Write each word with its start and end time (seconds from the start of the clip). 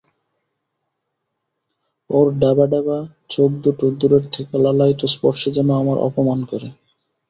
ওর 2.09 2.27
ড্যাবা 2.33 2.65
ড্যাবা 2.67 2.97
চোখ 3.29 3.51
দুটো 3.63 3.85
দূরের 3.99 4.25
থেকে 4.33 4.53
লালায়িত 4.63 5.01
স্পর্শে 5.13 5.49
যেন 5.57 5.69
আমার 5.81 5.97
অপমান 6.07 6.39
করে। 6.51 6.67